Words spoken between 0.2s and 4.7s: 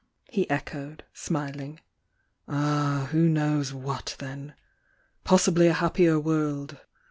he echoed, smiling. "Ah, who knows what then!